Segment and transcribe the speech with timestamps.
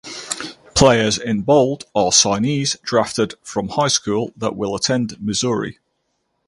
[0.73, 5.77] Players in bold are signees drafted from high school that will attend Missouri.